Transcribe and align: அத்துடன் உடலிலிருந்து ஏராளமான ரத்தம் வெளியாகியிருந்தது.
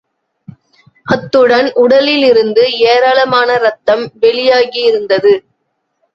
அத்துடன் 1.07 1.73
உடலிலிருந்து 1.73 2.63
ஏராளமான 2.85 3.57
ரத்தம் 3.57 4.03
வெளியாகியிருந்தது. 4.21 5.33